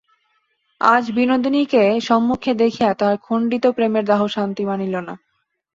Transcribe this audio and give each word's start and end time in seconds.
আজ 0.81 1.03
বিনোদিনীকে 1.11 1.83
সম্মুখে 1.99 2.51
দেখিয়া 2.53 2.89
তাহার 2.93 3.17
খণ্ডিত 3.17 3.65
প্রেমের 3.67 4.05
দাহ 4.05 4.21
শান্তি 4.27 4.63
মানিল 4.65 4.95
না। 4.99 5.13